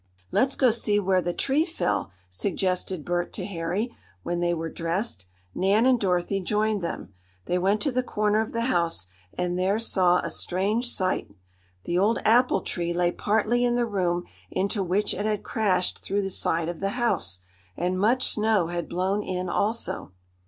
"Let's 0.31 0.55
go 0.55 0.71
see 0.71 0.99
where 0.99 1.21
the 1.21 1.31
tree 1.31 1.63
fell," 1.63 2.09
suggested 2.27 3.05
Bert 3.05 3.31
to 3.33 3.45
Harry, 3.45 3.95
when 4.23 4.39
they 4.39 4.51
were 4.51 4.67
dressed, 4.67 5.27
Nan 5.53 5.85
and 5.85 5.99
Dorothy 5.99 6.39
joined 6.39 6.81
them. 6.81 7.13
They 7.45 7.59
went 7.59 7.81
to 7.81 7.91
the 7.91 8.01
corner 8.01 8.41
of 8.41 8.51
the 8.51 8.61
house 8.63 9.05
and 9.37 9.59
there 9.59 9.77
saw 9.77 10.17
a 10.17 10.31
strange 10.31 10.89
sight. 10.91 11.29
The 11.83 11.99
old 11.99 12.17
apple 12.25 12.61
tree 12.61 12.93
lay 12.93 13.11
partly 13.11 13.63
in 13.63 13.75
the 13.75 13.85
room 13.85 14.23
into 14.49 14.81
which 14.81 15.13
it 15.13 15.27
had 15.27 15.43
crashed 15.43 15.99
through 15.99 16.23
the 16.23 16.31
side 16.31 16.67
of 16.67 16.79
the 16.79 16.97
house. 16.97 17.37
And 17.77 17.99
much 17.99 18.27
snow 18.27 18.69
had 18.69 18.89
blown 18.89 19.21
in 19.21 19.49
also. 19.49 20.13